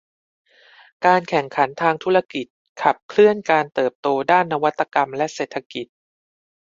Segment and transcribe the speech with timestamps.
[1.05, 2.45] การแข่งขันทางธุรกิจ
[2.81, 5.85] ขับเคลื่อนการเติบโตด้านนวัตกรรมและเศรษฐกิจ